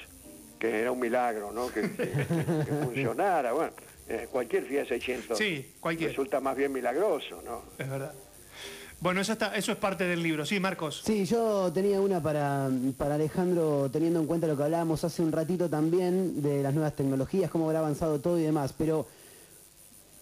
que 0.59 0.81
era 0.81 0.93
un 0.93 0.99
milagro, 1.01 1.53
¿no? 1.53 1.69
Que, 1.69 1.83
que- 1.93 2.11
que 2.11 2.73
funcionara. 2.85 3.53
Bueno, 3.53 3.73
eh, 4.09 4.29
cualquier 4.31 4.65
Fiat 4.65 4.87
600 4.89 5.37
Sí, 5.39 5.75
cualquier. 5.81 6.11
resulta 6.11 6.41
más 6.41 6.57
bien 6.57 6.73
milagroso, 6.73 7.43
¿no? 7.45 7.63
Es 7.79 7.89
verdad. 7.89 8.13
Bueno, 9.01 9.21
eso, 9.21 9.33
está, 9.33 9.55
eso 9.55 9.71
es 9.71 9.79
parte 9.79 10.05
del 10.05 10.21
libro. 10.23 10.45
Sí, 10.45 10.59
Marcos. 10.59 11.03
Sí, 11.05 11.25
yo 11.25 11.71
tenía 11.73 12.01
una 12.01 12.21
para, 12.21 12.69
para 12.97 13.15
Alejandro, 13.15 13.89
teniendo 13.93 14.19
en 14.19 14.27
cuenta 14.27 14.49
lo 14.49 14.57
que 14.57 14.65
hablábamos 14.65 15.05
hace 15.05 15.23
un 15.23 15.31
ratito 15.31 15.71
también 15.71 16.43
de 16.43 16.65
las 16.65 16.75
nuevas 16.75 16.97
tecnologías, 16.97 17.49
cómo 17.49 17.67
habrá 17.67 17.79
avanzado 17.79 18.19
todo 18.19 18.41
y 18.41 18.43
demás, 18.43 18.75
pero 18.77 19.07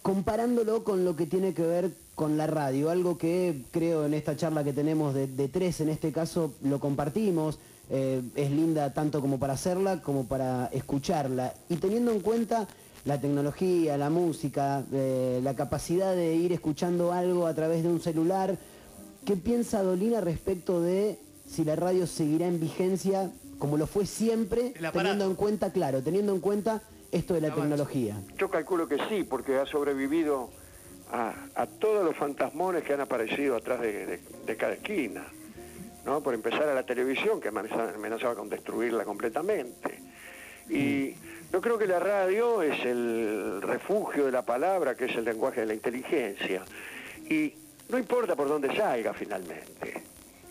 comparándolo 0.03 0.83
con 0.83 1.03
lo 1.03 1.15
que 1.15 1.25
tiene 1.25 1.53
que 1.53 1.63
ver 1.63 1.89
con 2.15 2.37
la 2.37 2.47
radio, 2.47 2.89
algo 2.89 3.17
que 3.17 3.63
creo 3.71 4.05
en 4.05 4.13
esta 4.13 4.35
charla 4.35 4.63
que 4.63 4.73
tenemos 4.73 5.13
de, 5.13 5.27
de 5.27 5.47
tres, 5.49 5.81
en 5.81 5.89
este 5.89 6.11
caso 6.11 6.53
lo 6.63 6.79
compartimos, 6.79 7.59
eh, 7.89 8.21
es 8.35 8.51
linda 8.51 8.93
tanto 8.93 9.21
como 9.21 9.39
para 9.39 9.53
hacerla 9.53 10.01
como 10.01 10.25
para 10.27 10.67
escucharla, 10.73 11.53
y 11.69 11.75
teniendo 11.77 12.11
en 12.11 12.19
cuenta 12.21 12.67
la 13.05 13.19
tecnología, 13.21 13.97
la 13.97 14.09
música, 14.09 14.83
eh, 14.91 15.39
la 15.43 15.55
capacidad 15.55 16.13
de 16.15 16.35
ir 16.35 16.51
escuchando 16.51 17.13
algo 17.13 17.47
a 17.47 17.53
través 17.53 17.83
de 17.83 17.89
un 17.89 17.99
celular, 18.01 18.57
¿Qué 19.25 19.35
piensa 19.35 19.83
Dolina 19.83 20.21
respecto 20.21 20.81
de 20.81 21.19
si 21.45 21.65
la 21.65 21.75
radio 21.75 22.07
seguirá 22.07 22.47
en 22.47 22.61
vigencia 22.61 23.29
como 23.59 23.75
lo 23.75 23.85
fue 23.85 24.05
siempre, 24.05 24.73
teniendo 24.93 25.25
en 25.25 25.35
cuenta, 25.35 25.71
claro, 25.73 26.01
teniendo 26.01 26.33
en 26.33 26.39
cuenta 26.39 26.81
esto 27.11 27.33
de 27.33 27.41
la 27.41 27.49
tecnología? 27.53 28.15
Yo 28.37 28.49
calculo 28.49 28.87
que 28.87 28.95
sí, 29.09 29.23
porque 29.23 29.57
ha 29.57 29.65
sobrevivido 29.65 30.49
a, 31.11 31.33
a 31.55 31.65
todos 31.65 32.05
los 32.05 32.15
fantasmones 32.15 32.83
que 32.83 32.93
han 32.93 33.01
aparecido 33.01 33.57
atrás 33.57 33.81
de, 33.81 34.05
de- 34.05 34.19
de 34.45 34.55
cada 34.55 34.73
esquina. 34.75 35.25
¿No? 36.07 36.21
Por 36.21 36.33
empezar 36.33 36.63
a 36.69 36.73
la 36.73 36.83
televisión, 36.83 37.41
que 37.41 37.49
amenazaba, 37.49 37.89
amenazaba 37.93 38.33
con 38.33 38.47
destruirla 38.49 39.03
completamente. 39.03 39.99
Y 40.69 41.13
yo 41.51 41.59
creo 41.61 41.77
que 41.77 41.85
la 41.85 41.99
radio 41.99 42.61
es 42.63 42.83
el 42.85 43.61
refugio 43.61 44.25
de 44.25 44.31
la 44.31 44.41
palabra, 44.43 44.95
que 44.95 45.05
es 45.05 45.15
el 45.17 45.25
lenguaje 45.25 45.59
de 45.61 45.67
la 45.67 45.73
inteligencia. 45.73 46.63
Y 47.29 47.53
no 47.89 47.97
importa 47.97 48.35
por 48.37 48.47
dónde 48.47 48.73
salga 48.75 49.13
finalmente, 49.13 50.01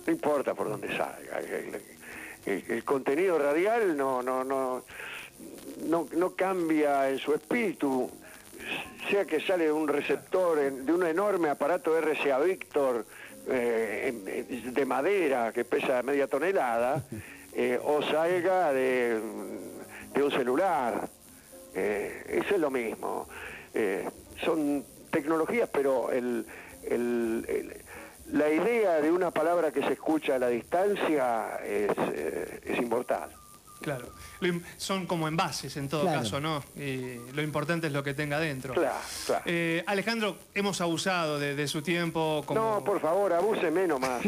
no 0.07 0.13
importa 0.13 0.55
por 0.55 0.69
dónde 0.69 0.89
salga. 0.95 1.39
El, 1.41 1.49
el- 1.75 1.83
el 2.69 2.85
contenido 2.85 3.39
radial 3.41 3.97
no, 3.97 4.23
no, 4.23 4.45
no, 4.45 4.85
no, 5.87 6.07
no 6.13 6.31
cambia 6.37 7.11
en 7.11 7.19
su 7.19 7.35
espíritu, 7.35 8.09
sea 9.11 9.25
que 9.25 9.41
sale 9.41 9.65
de 9.65 9.73
un 9.73 9.89
receptor, 9.89 10.57
de 10.61 10.93
un 10.93 11.05
enorme 11.05 11.49
aparato 11.49 11.99
RCA 12.01 12.39
Victor 12.41 13.05
eh, 13.49 14.63
de 14.73 14.85
madera 14.87 15.53
que 15.53 15.65
pesa 15.65 16.03
media 16.03 16.27
tonelada, 16.27 17.03
eh, 17.53 17.79
o 17.83 18.03
salga 18.03 18.73
de, 18.73 19.21
de 20.15 20.23
un 20.23 20.31
celular. 20.31 21.09
Eh, 21.75 22.41
eso 22.45 22.55
es 22.55 22.61
lo 22.61 22.71
mismo. 22.71 23.29
Son 24.43 24.85
tecnologías, 25.11 25.69
pero 25.73 26.11
el, 26.11 26.47
el- 26.83 27.45
el- 27.49 27.77
la 28.33 28.51
idea 28.51 29.01
de 29.01 29.13
una 29.13 29.31
palabra 29.31 29.71
que 29.71 29.83
se 29.83 29.93
escucha 29.93 30.35
a 30.35 30.39
la 30.39 30.49
distancia 30.49 31.59
es, 31.65 31.91
es 32.65 32.79
inmortal. 32.79 33.31
Claro. 33.81 34.09
Son 34.77 35.07
como 35.07 35.29
envases 35.29 35.77
en 35.77 35.89
todo 35.89 36.03
Claro. 36.03 36.21
caso, 36.21 36.41
¿no? 36.41 36.63
Y 36.77 37.19
lo 37.35 37.43
importante 37.43 37.87
es 37.87 37.93
lo 37.93 38.03
que 38.03 38.15
tenga 38.15 38.39
dentro. 38.41 38.75
Claro, 38.75 38.95
claro. 39.27 39.43
Eh, 39.47 39.83
Alejandro, 39.87 40.37
hemos 40.55 40.81
abusado 40.81 41.39
de, 41.39 41.55
de 41.55 41.69
su 41.69 41.83
tiempo. 41.83 42.43
Como... 42.47 42.61
No, 42.61 42.85
por 42.85 43.01
favor, 43.01 43.33
abuse 43.33 43.71
menos 43.71 44.01
más. 44.01 44.21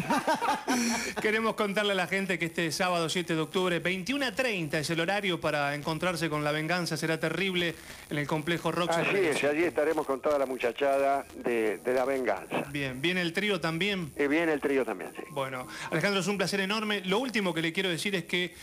Queremos 1.21 1.55
contarle 1.55 1.93
a 1.93 1.97
la 1.97 2.07
gente 2.07 2.39
que 2.39 2.47
este 2.47 2.71
sábado 2.73 3.09
7 3.09 3.35
de 3.35 3.41
octubre, 3.41 3.79
21 3.81 4.27
a 4.27 4.33
30 4.33 4.79
es 4.79 4.91
el 4.91 5.01
horario 5.01 5.41
para 5.41 5.75
encontrarse 5.75 6.29
con 6.31 6.45
La 6.45 6.53
Venganza. 6.53 6.97
Será 6.97 7.19
terrible 7.19 7.75
en 8.11 8.19
el 8.19 8.27
complejo 8.27 8.71
Roxy. 8.73 9.01
Así 9.01 9.17
es, 9.17 9.45
allí 9.45 9.65
estaremos 9.65 10.07
con 10.07 10.21
toda 10.21 10.39
la 10.39 10.47
muchachada 10.47 11.27
de, 11.45 11.79
de 11.79 11.95
la 11.95 12.05
venganza. 12.05 12.65
Bien, 12.71 13.01
viene 13.01 13.21
el 13.23 13.33
trío 13.33 13.61
también. 13.61 14.13
Y 14.19 14.27
viene 14.27 14.53
el 14.53 14.61
trío 14.61 14.85
también, 14.85 15.11
sí. 15.17 15.23
Bueno, 15.31 15.67
Alejandro, 15.91 16.21
es 16.21 16.27
un 16.27 16.39
placer 16.39 16.61
enorme. 16.61 17.03
Lo 17.05 17.19
último 17.19 17.53
que 17.55 17.63
le 17.63 17.73
quiero 17.73 17.89
decir 17.89 18.15
es 18.15 18.25
que 18.25 18.55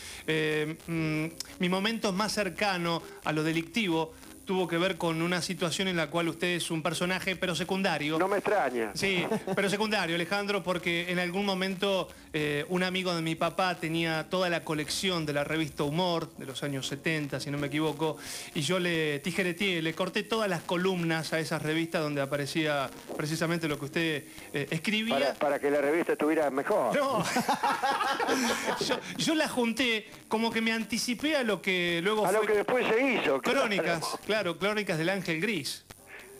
mm, 0.87 1.25
mi 1.59 1.69
momento 1.69 2.11
más 2.13 2.31
cercano 2.33 3.01
a 3.23 3.31
lo 3.31 3.43
delictivo 3.43 4.13
tuvo 4.45 4.67
que 4.67 4.77
ver 4.77 4.97
con 4.97 5.21
una 5.21 5.41
situación 5.41 5.87
en 5.87 5.97
la 5.97 6.07
cual 6.07 6.29
usted 6.29 6.47
es 6.55 6.71
un 6.71 6.81
personaje, 6.81 7.35
pero 7.35 7.55
secundario. 7.55 8.19
No 8.19 8.27
me 8.27 8.37
extraña. 8.37 8.91
Sí, 8.93 9.25
pero 9.55 9.69
secundario, 9.69 10.15
Alejandro, 10.15 10.63
porque 10.63 11.11
en 11.11 11.19
algún 11.19 11.45
momento 11.45 12.07
eh, 12.31 12.65
un 12.69 12.83
amigo 12.83 13.13
de 13.15 13.21
mi 13.21 13.35
papá 13.35 13.75
tenía 13.75 14.29
toda 14.29 14.49
la 14.49 14.63
colección 14.63 15.25
de 15.25 15.33
la 15.33 15.43
revista 15.43 15.83
Humor 15.83 16.31
de 16.37 16.45
los 16.45 16.63
años 16.63 16.87
70, 16.87 17.39
si 17.39 17.49
no 17.49 17.57
me 17.57 17.67
equivoco, 17.67 18.17
y 18.53 18.61
yo 18.61 18.79
le 18.79 19.19
tijereteé, 19.19 19.81
le 19.81 19.93
corté 19.93 20.23
todas 20.23 20.49
las 20.49 20.61
columnas 20.61 21.33
a 21.33 21.39
esas 21.39 21.61
revistas 21.61 22.01
donde 22.01 22.21
aparecía 22.21 22.89
precisamente 23.17 23.67
lo 23.67 23.79
que 23.79 23.85
usted 23.85 24.23
eh, 24.53 24.67
escribía. 24.69 25.15
Para, 25.15 25.33
para 25.33 25.59
que 25.59 25.71
la 25.71 25.81
revista 25.81 26.13
estuviera 26.13 26.49
mejor. 26.49 26.95
No. 26.95 27.23
yo, 28.87 28.99
yo 29.17 29.35
la 29.35 29.47
junté 29.47 30.07
como 30.27 30.51
que 30.51 30.61
me 30.61 30.71
anticipé 30.71 31.35
a 31.35 31.43
lo 31.43 31.61
que 31.61 32.01
luego 32.03 32.25
A 32.25 32.31
lo 32.31 32.41
que 32.41 32.53
después 32.53 32.85
se 32.87 33.13
hizo. 33.13 33.41
claro. 33.41 33.61
Crónicas, 33.61 34.17
claro, 34.35 34.57
Crónicas 34.57 34.97
del 34.97 35.07
Ángel 35.07 35.39
Gris. 35.39 35.85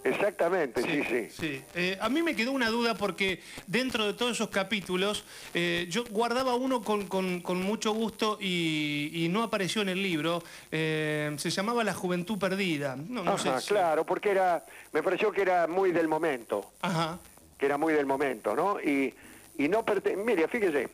Exactamente, 0.04 0.82
sí, 0.84 1.02
sí. 1.10 1.28
Sí. 1.32 1.62
Eh, 1.76 1.98
a 2.02 2.10
mí 2.10 2.22
me 2.22 2.36
quedó 2.36 2.52
una 2.52 2.70
duda 2.70 2.94
porque 2.94 3.40
dentro 3.68 4.06
de 4.06 4.14
todos 4.14 4.34
esos 4.34 4.50
capítulos 4.50 5.24
eh, 5.54 5.88
yo 5.90 6.04
guardaba 6.12 6.56
uno 6.56 6.82
con, 6.84 7.08
con- 7.08 7.40
con 7.40 7.62
mucho 7.64 7.94
gusto 7.94 8.38
y, 8.42 9.12
y 9.14 9.30
no 9.30 9.44
apareció 9.44 9.82
en 9.82 9.88
el 9.90 10.04
libro. 10.04 10.44
Eh, 10.74 11.34
se 11.38 11.50
llamaba 11.50 11.86
La 11.86 11.94
Juventud 11.94 12.38
Perdida. 12.38 12.98
No, 12.98 13.24
no 13.24 13.32
Ajá, 13.32 13.60
sé 13.62 13.68
si- 13.68 13.74
claro, 13.74 14.06
porque 14.06 14.30
era, 14.32 14.66
me 14.92 15.02
pareció 15.02 15.32
que 15.32 15.42
era 15.42 15.66
muy 15.68 15.92
del 15.94 16.10
momento, 16.10 16.70
Ajá. 16.82 17.18
que 17.58 17.66
era 17.66 17.78
muy 17.78 17.94
del 17.94 18.06
momento, 18.06 18.56
¿no? 18.58 18.80
Y, 18.82 19.14
y 19.58 19.70
no 19.70 19.86
pertenece, 19.86 20.22
mire, 20.24 20.48
fíjese, 20.50 20.90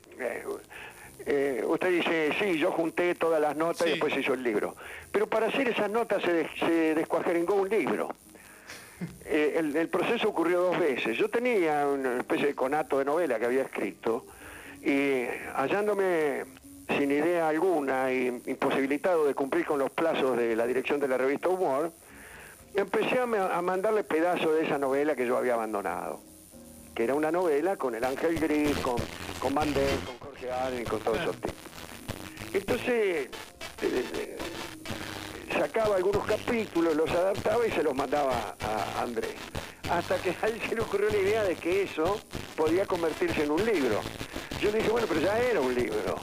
eh, 1.25 1.63
usted 1.65 1.89
dice, 1.91 2.31
sí, 2.39 2.57
yo 2.57 2.71
junté 2.71 3.15
todas 3.15 3.41
las 3.41 3.55
notas 3.55 3.79
Sí. 3.83 3.85
y 3.87 3.91
después 3.91 4.15
hizo 4.17 4.33
el 4.33 4.43
libro. 4.43 4.75
Pero 5.11 5.27
para 5.27 5.47
hacer 5.47 5.67
esas 5.69 5.89
notas 5.89 6.21
se, 6.23 6.31
des- 6.33 6.51
se 6.59 6.95
descuajeringó 6.95 7.55
un 7.55 7.69
libro. 7.69 8.09
Eh, 9.25 9.55
el, 9.57 9.75
el 9.75 9.87
proceso 9.89 10.29
ocurrió 10.29 10.61
dos 10.61 10.77
veces. 10.79 11.17
Yo 11.17 11.27
tenía 11.27 11.87
una 11.87 12.19
especie 12.19 12.45
de 12.45 12.53
conato 12.53 12.99
de 12.99 13.05
novela 13.05 13.39
que 13.39 13.45
había 13.45 13.63
escrito 13.63 14.27
y 14.83 15.23
hallándome 15.55 16.43
sin 16.99 17.09
idea 17.09 17.47
alguna 17.49 18.11
y 18.13 18.27
imposibilitado 18.45 19.25
de 19.25 19.33
cumplir 19.33 19.65
con 19.65 19.79
los 19.79 19.89
plazos 19.89 20.37
de 20.37 20.55
la 20.55 20.67
dirección 20.67 20.99
de 20.99 21.07
la 21.07 21.17
revista 21.17 21.49
Humor, 21.49 21.91
empecé 22.75 23.17
a, 23.17 23.23
a 23.57 23.61
mandarle 23.63 24.03
pedazos 24.03 24.53
de 24.53 24.65
esa 24.65 24.77
novela 24.77 25.15
que 25.15 25.25
yo 25.25 25.35
había 25.35 25.55
abandonado, 25.55 26.19
que 26.93 27.03
era 27.05 27.15
una 27.15 27.31
novela 27.31 27.77
con 27.77 27.95
el 27.95 28.03
Ángel 28.03 28.39
Gris, 28.39 28.77
con, 28.79 28.97
con 29.41 29.53
Mandel, 29.55 30.00
con 30.05 30.19
Jorge 30.19 30.51
Allen, 30.51 30.86
con 30.86 31.00
todos 31.00 31.19
esos 31.19 31.36
tipos. 31.36 31.55
Entonces, 32.53 32.88
eh, 32.89 33.29
eh, 33.81 34.38
sacaba 35.51 35.95
algunos 35.95 36.25
capítulos, 36.25 36.95
los 36.95 37.10
adaptaba 37.10 37.65
y 37.65 37.71
se 37.71 37.81
los 37.81 37.95
mandaba 37.95 38.55
a 38.62 39.01
Andrés. 39.01 39.36
Hasta 39.89 40.17
que 40.17 40.29
a 40.41 40.48
él 40.48 40.62
se 40.69 40.75
le 40.75 40.81
ocurrió 40.81 41.10
la 41.10 41.17
idea 41.17 41.43
de 41.43 41.55
que 41.55 41.83
eso 41.83 42.21
podía 42.55 42.86
convertirse 42.86 43.43
en 43.43 43.51
un 43.51 43.65
libro. 43.65 44.00
Yo 44.62 44.71
le 44.71 44.77
dije, 44.77 44.89
bueno, 44.89 45.07
pero 45.07 45.21
ya 45.21 45.39
era 45.39 45.60
un 45.60 45.74
libro. 45.74 46.15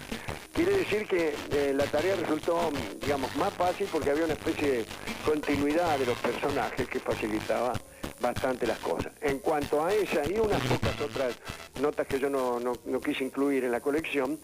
Quiere 0.52 0.78
decir 0.78 1.06
que 1.06 1.34
eh, 1.52 1.72
la 1.74 1.84
tarea 1.84 2.16
resultó, 2.16 2.72
digamos, 3.00 3.34
más 3.36 3.52
fácil 3.52 3.86
porque 3.92 4.10
había 4.10 4.24
una 4.24 4.32
especie 4.32 4.70
de 4.70 4.86
continuidad 5.24 5.98
de 5.98 6.06
los 6.06 6.18
personajes 6.18 6.88
que 6.88 6.98
facilitaba 6.98 7.74
bastante 8.20 8.66
las 8.66 8.78
cosas. 8.78 9.12
En 9.20 9.38
cuanto 9.40 9.84
a 9.84 9.92
esa 9.92 10.26
y 10.28 10.38
unas 10.38 10.60
pocas 10.62 11.00
otras 11.00 11.34
notas 11.80 12.06
que 12.06 12.18
yo 12.18 12.30
no, 12.30 12.58
no- 12.60 12.76
no 12.86 13.00
quise 13.00 13.24
incluir 13.24 13.64
en 13.64 13.72
la 13.72 13.80
colección, 13.80 14.38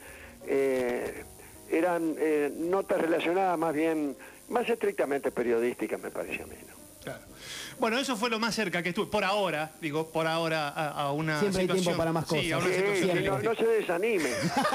eh, 0.46 1.24
eran 1.70 2.14
eh, 2.18 2.52
notas 2.54 3.00
relacionadas 3.00 3.58
más 3.58 3.72
bien, 3.74 4.16
más 4.50 4.68
estrictamente 4.68 5.30
periodísticas, 5.30 6.00
me 6.00 6.10
parecía 6.10 6.44
a 6.44 6.46
mí. 6.46 6.54
Claro. 7.02 7.20
Bueno, 7.80 7.98
eso 7.98 8.16
fue 8.16 8.30
lo 8.30 8.38
más 8.38 8.54
cerca 8.54 8.80
que 8.82 8.90
estuve, 8.90 9.06
por 9.10 9.24
ahora, 9.24 9.72
digo, 9.80 10.06
por 10.12 10.26
ahora 10.28 10.68
a, 10.68 10.90
a 10.90 11.12
una 11.12 11.40
Siempre 11.40 11.62
hay 11.62 11.68
tiempo 11.68 11.96
para 11.96 12.12
más 12.12 12.28
Sí, 12.28 12.52
a 12.52 12.56
cosas. 12.56 12.70
una 12.70 12.76
Sí, 12.94 13.00
situación 13.02 13.40
sí, 13.40 13.46
no, 13.48 13.54
se 13.56 13.66
desanime. 13.66 14.30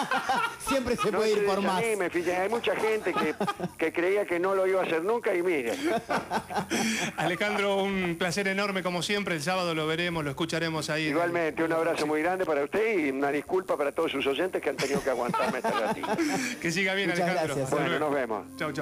Siempre 0.68 0.96
se 0.98 1.12
No 1.12 1.18
puede 1.20 1.34
se 1.34 1.40
ir 1.40 1.46
por 1.46 1.62
más. 1.62 1.78
desanime, 1.80 2.10
fíjate, 2.10 2.36
hay 2.36 2.50
mucha 2.50 2.76
gente 2.76 3.14
que, 3.14 3.36
que 3.78 3.94
creía 3.94 4.26
que 4.26 4.40
no 4.40 4.56
lo 4.56 4.68
iba 4.68 4.82
a 4.82 4.84
hacer 4.84 5.04
nunca 5.06 5.34
y 5.34 5.42
mire. 5.42 5.74
Alejandro, 7.18 7.78
un 7.78 8.16
placer 8.18 8.48
enorme 8.48 8.84
como 8.84 9.02
siempre. 9.02 9.36
El 9.36 9.42
sábado 9.42 9.74
lo 9.74 9.88
veremos, 9.88 10.24
lo 10.24 10.30
escucharemos 10.32 10.90
ahí. 10.90 11.06
Igualmente, 11.06 11.64
un 11.64 11.72
abrazo 11.74 12.06
muy 12.08 12.22
grande 12.22 12.46
para 12.46 12.64
usted 12.64 13.00
y 13.06 13.10
una 13.12 13.30
disculpa 13.32 13.78
para 13.78 13.92
todos 13.94 14.12
sus 14.12 14.26
oyentes 14.28 14.62
que 14.62 14.70
han 14.70 14.76
tenido 14.78 15.02
que 15.02 15.10
aguantarme 15.12 15.60
este 15.60 15.72
ratito. 15.72 16.08
Que 16.62 16.72
siga 16.72 16.94
bien, 16.96 17.10
Muchas 17.10 17.24
Alejandro. 17.26 17.56
gracias. 17.56 17.64
Hasta 17.66 17.76
Bueno, 17.76 17.90
luego. 18.00 18.06
nos 18.06 18.16
vemos. 18.16 18.46
Chau, 18.58 18.72
chau. 18.72 18.76